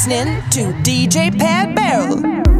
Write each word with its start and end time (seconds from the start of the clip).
listening 0.00 0.40
to 0.48 0.72
DJ 0.82 1.30
Pat 1.38 1.74
Barrel. 1.74 2.59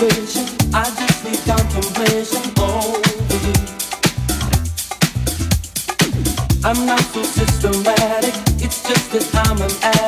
Oh. 0.00 0.28
I'm 6.64 6.86
not 6.86 7.00
so 7.00 7.22
systematic, 7.24 8.34
it's 8.62 8.86
just 8.86 9.10
that 9.12 9.48
I'm 9.48 9.60
an 9.60 9.70
addict. 9.82 10.07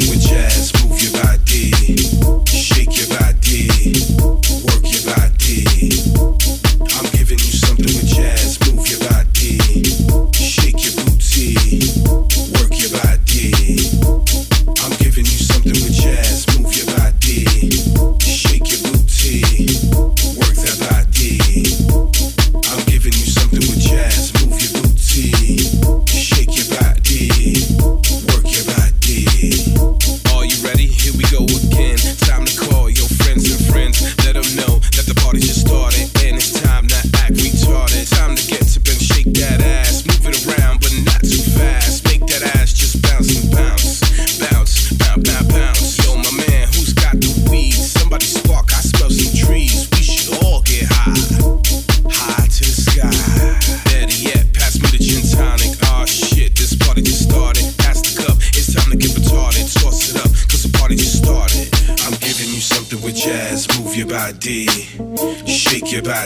with 0.00 0.20
jazz. 0.20 0.72
Move 0.84 1.00
your 1.00 1.12
body, 1.22 1.70
shake 2.46 2.96
your 2.96 3.08
body, 3.18 3.68
work 4.64 4.82
your 4.90 5.04
body. 5.14 6.33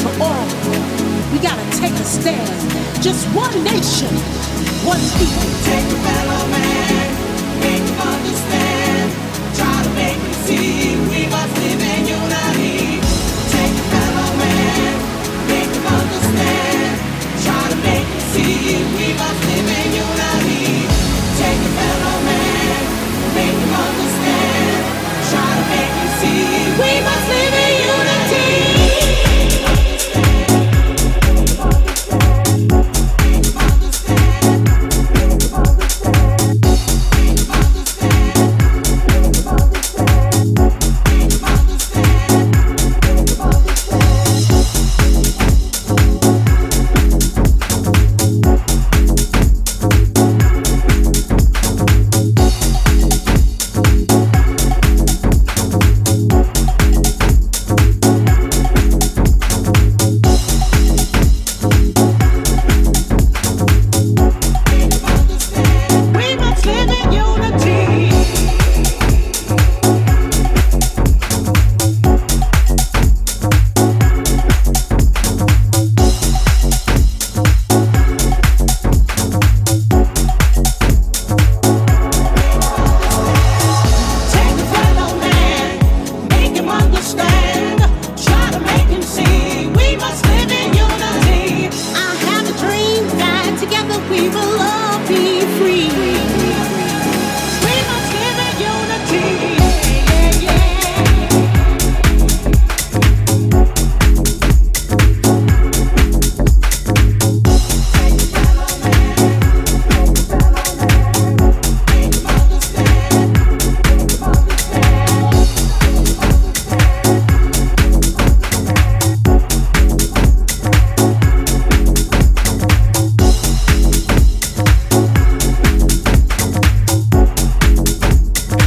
to 0.00 0.08
all. 0.22 0.46
We 1.32 1.38
gotta 1.38 1.64
take 1.76 1.92
a 1.92 2.04
stand. 2.04 2.48
Just 3.02 3.26
one 3.34 3.52
nation, 3.64 4.12
one 4.84 5.00
people. 5.18 5.48
Take 5.64 5.86
a 5.92 6.02
battle, 6.04 6.48
man. 6.48 6.85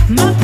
My 0.09 0.38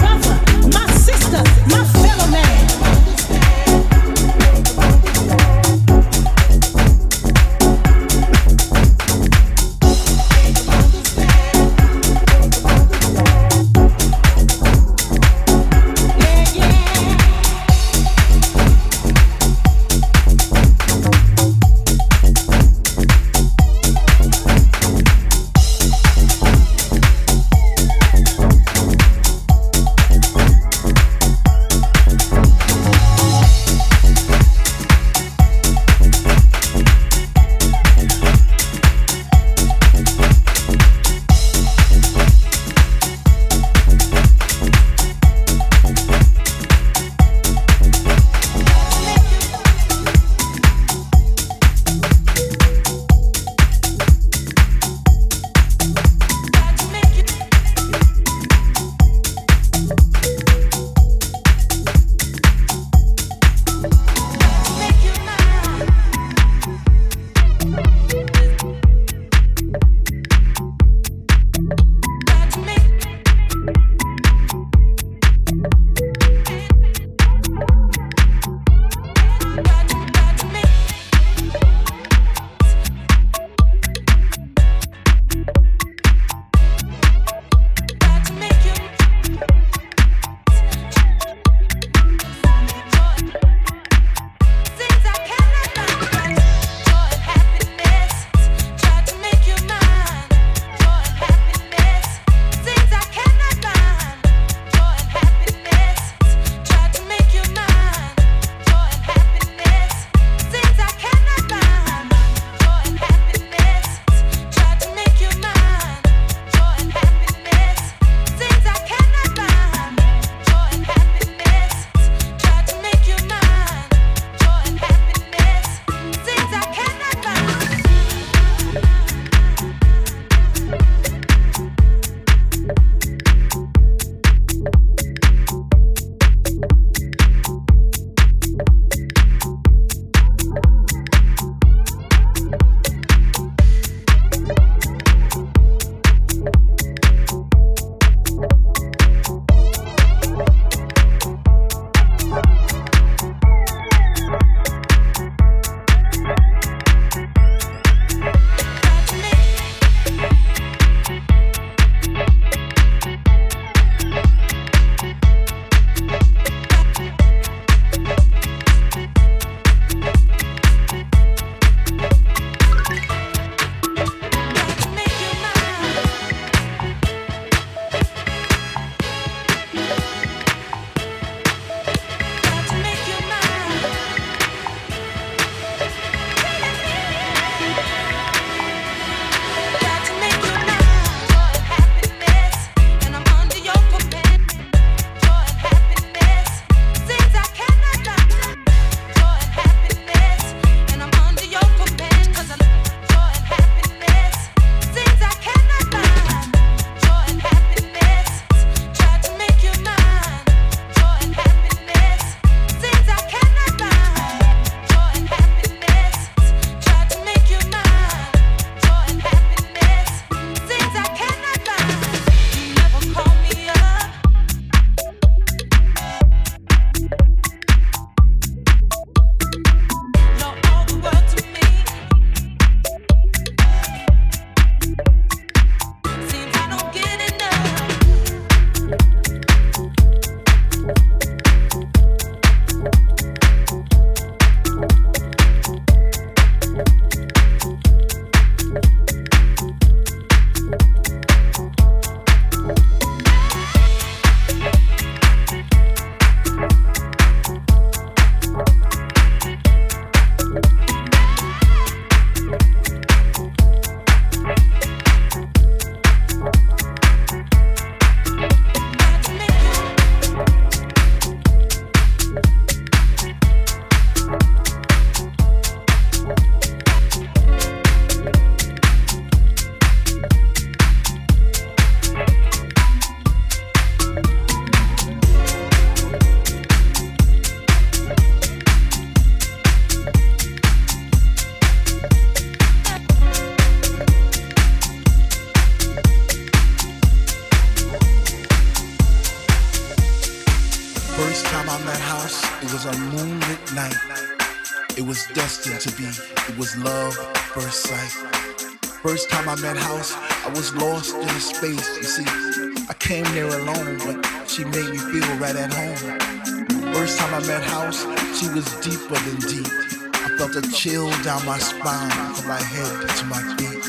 me 315.56 315.62
feel 315.62 315.70
right 315.70 315.72
at 315.72 315.74
home. 315.74 316.94
First 316.94 317.18
time 317.20 317.34
I 317.34 317.48
met 317.48 317.64
house, 317.64 318.02
she 318.38 318.48
was 318.50 318.66
deeper 318.82 319.16
than 319.16 319.38
deep. 319.40 319.68
I 320.14 320.38
felt 320.38 320.56
a 320.56 320.62
chill 320.72 321.10
down 321.24 321.46
my 321.46 321.58
spine 321.58 322.10
from 322.36 322.48
my 322.48 322.62
head 322.62 323.10
to 323.18 323.26
my 323.26 323.42
feet. 323.58 323.84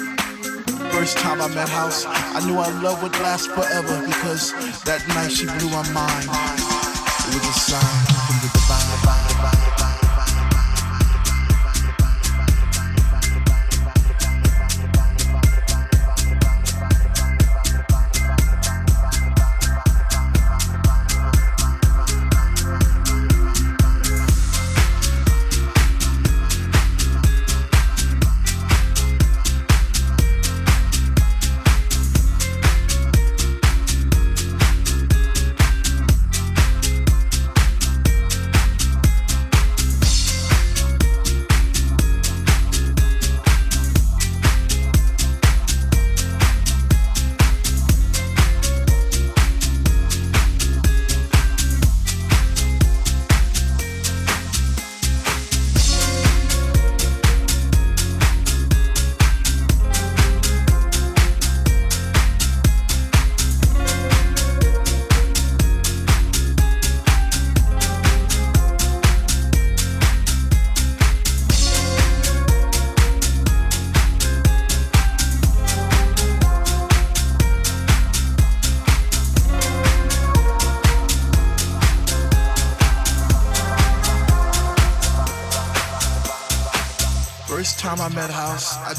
First 0.92 1.18
time 1.18 1.40
I 1.40 1.48
met 1.48 1.68
house, 1.68 2.04
I 2.06 2.44
knew 2.46 2.58
our 2.58 2.72
love 2.82 3.02
would 3.02 3.18
last 3.20 3.50
forever 3.50 4.06
because 4.06 4.52
that 4.84 5.06
night 5.08 5.32
she 5.32 5.46
blew 5.46 5.70
my 5.70 5.88
mind. 5.92 6.28
It 7.28 7.34
was 7.34 7.48
a 7.48 7.52
sign 7.52 8.25